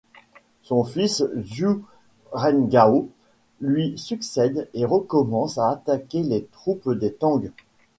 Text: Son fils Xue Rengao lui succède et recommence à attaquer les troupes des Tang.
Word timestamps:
Son 0.63 0.83
fils 0.83 1.23
Xue 1.43 1.83
Rengao 2.31 3.07
lui 3.61 3.93
succède 3.99 4.67
et 4.73 4.83
recommence 4.83 5.59
à 5.59 5.69
attaquer 5.69 6.23
les 6.23 6.43
troupes 6.45 6.89
des 6.89 7.13
Tang. 7.13 7.51